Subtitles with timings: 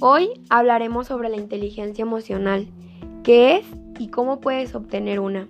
[0.00, 2.68] Hoy hablaremos sobre la inteligencia emocional,
[3.24, 3.66] qué es
[3.98, 5.48] y cómo puedes obtener una.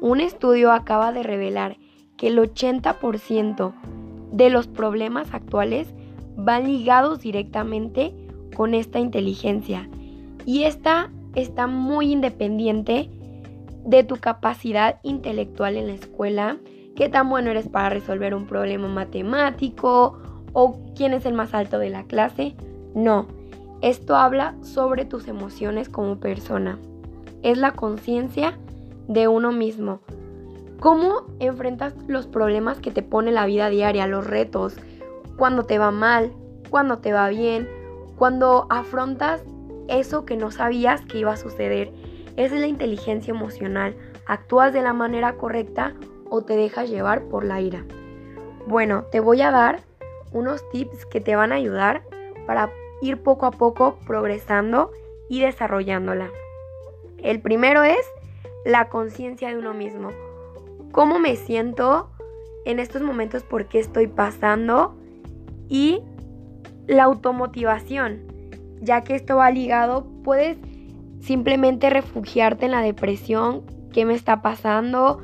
[0.00, 1.76] Un estudio acaba de revelar
[2.16, 3.74] que el 80%
[4.32, 5.86] de los problemas actuales
[6.34, 8.14] van ligados directamente
[8.56, 9.90] con esta inteligencia
[10.46, 13.10] y esta está muy independiente
[13.84, 16.56] de tu capacidad intelectual en la escuela,
[16.96, 20.18] qué tan bueno eres para resolver un problema matemático
[20.54, 22.54] o quién es el más alto de la clase.
[22.94, 23.26] No,
[23.82, 26.78] esto habla sobre tus emociones como persona.
[27.42, 28.58] Es la conciencia
[29.08, 30.00] de uno mismo.
[30.80, 34.76] ¿Cómo enfrentas los problemas que te pone la vida diaria, los retos?
[35.36, 36.32] Cuando te va mal,
[36.68, 37.68] cuando te va bien,
[38.16, 39.42] cuando afrontas
[39.88, 41.90] eso que no sabías que iba a suceder.
[42.36, 43.96] Esa es la inteligencia emocional.
[44.26, 45.94] ¿Actúas de la manera correcta
[46.28, 47.84] o te dejas llevar por la ira?
[48.66, 49.80] Bueno, te voy a dar
[50.32, 52.02] unos tips que te van a ayudar
[52.46, 52.70] para
[53.02, 54.90] ir poco a poco progresando
[55.28, 56.30] y desarrollándola.
[57.18, 58.04] El primero es
[58.64, 60.10] la conciencia de uno mismo.
[60.92, 62.10] ¿Cómo me siento
[62.64, 63.42] en estos momentos?
[63.42, 64.96] ¿Por qué estoy pasando?
[65.68, 66.02] Y
[66.86, 68.22] la automotivación,
[68.80, 70.58] ya que esto va ligado, puedes
[71.20, 75.20] simplemente refugiarte en la depresión, ¿qué me está pasando?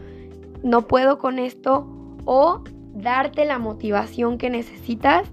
[0.62, 1.86] No puedo con esto
[2.24, 2.62] o
[2.94, 5.28] darte la motivación que necesitas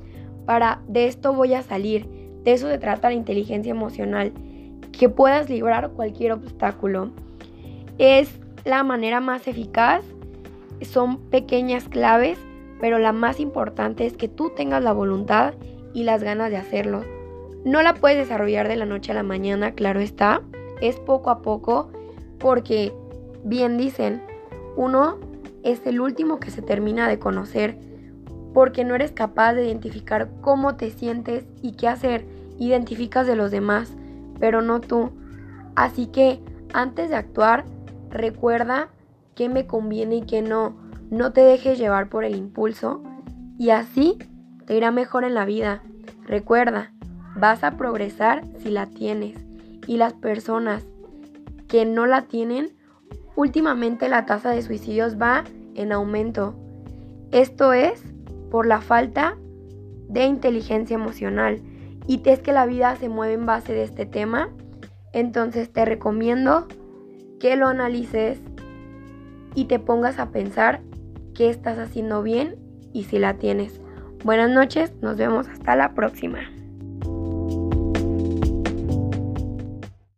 [0.46, 2.23] para de esto voy a salir.
[2.44, 4.32] De eso se trata la inteligencia emocional,
[4.92, 7.12] que puedas librar cualquier obstáculo.
[7.98, 10.04] Es la manera más eficaz,
[10.82, 12.38] son pequeñas claves,
[12.80, 15.54] pero la más importante es que tú tengas la voluntad
[15.94, 17.04] y las ganas de hacerlo.
[17.64, 20.42] No la puedes desarrollar de la noche a la mañana, claro está,
[20.82, 21.92] es poco a poco,
[22.40, 22.92] porque
[23.46, 24.22] bien dicen,
[24.76, 25.18] uno
[25.64, 27.78] es el último que se termina de conocer
[28.54, 32.26] porque no eres capaz de identificar cómo te sientes y qué hacer.
[32.60, 33.92] Identificas de los demás,
[34.40, 35.12] pero no tú.
[35.76, 36.40] Así que
[36.74, 37.66] antes de actuar,
[38.10, 38.90] recuerda
[39.36, 40.76] qué me conviene y qué no.
[41.10, 43.04] No te dejes llevar por el impulso
[43.58, 44.18] y así
[44.66, 45.82] te irá mejor en la vida.
[46.26, 46.92] Recuerda,
[47.36, 49.38] vas a progresar si la tienes
[49.88, 50.86] y las personas
[51.68, 52.72] que no la tienen
[53.36, 55.44] Últimamente la tasa de suicidios va
[55.76, 56.54] en aumento.
[57.32, 58.04] Esto es
[58.54, 59.36] por la falta
[60.10, 61.60] de inteligencia emocional.
[62.06, 64.50] Y es que la vida se mueve en base de este tema.
[65.12, 66.68] Entonces te recomiendo
[67.40, 68.40] que lo analices
[69.56, 70.82] y te pongas a pensar
[71.34, 72.58] qué estás haciendo bien
[72.94, 73.82] y si la tienes.
[74.24, 76.53] Buenas noches, nos vemos hasta la próxima.